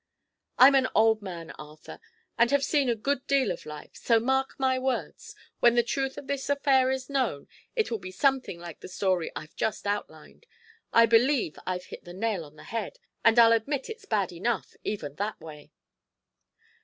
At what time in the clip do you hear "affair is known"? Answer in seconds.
6.49-7.47